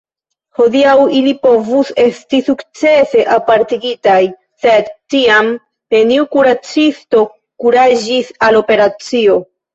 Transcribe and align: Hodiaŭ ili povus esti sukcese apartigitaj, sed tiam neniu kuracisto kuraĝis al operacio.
Hodiaŭ 0.59 0.93
ili 1.17 1.33
povus 1.41 1.91
esti 2.03 2.39
sukcese 2.47 3.25
apartigitaj, 3.35 4.17
sed 4.65 4.89
tiam 5.15 5.53
neniu 5.97 6.27
kuracisto 6.33 7.23
kuraĝis 7.67 8.35
al 8.51 8.61
operacio. 8.65 9.39